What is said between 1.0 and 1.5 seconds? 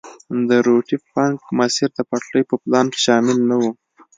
فنک